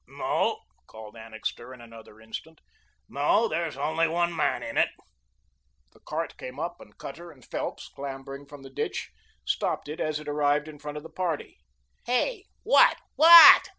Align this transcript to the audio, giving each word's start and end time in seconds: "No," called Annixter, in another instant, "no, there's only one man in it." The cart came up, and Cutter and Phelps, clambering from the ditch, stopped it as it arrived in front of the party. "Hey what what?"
"No," 0.07 0.61
called 0.87 1.15
Annixter, 1.15 1.75
in 1.75 1.79
another 1.79 2.19
instant, 2.19 2.59
"no, 3.07 3.47
there's 3.47 3.77
only 3.77 4.07
one 4.07 4.35
man 4.35 4.63
in 4.63 4.75
it." 4.75 4.89
The 5.91 5.99
cart 5.99 6.37
came 6.39 6.59
up, 6.59 6.81
and 6.81 6.97
Cutter 6.97 7.29
and 7.29 7.45
Phelps, 7.45 7.87
clambering 7.89 8.47
from 8.47 8.63
the 8.63 8.71
ditch, 8.71 9.11
stopped 9.45 9.87
it 9.87 9.99
as 9.99 10.19
it 10.19 10.27
arrived 10.27 10.67
in 10.67 10.79
front 10.79 10.97
of 10.97 11.03
the 11.03 11.11
party. 11.11 11.59
"Hey 12.07 12.45
what 12.63 12.97
what?" 13.15 13.69